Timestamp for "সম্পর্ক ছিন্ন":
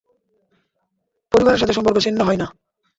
1.73-2.19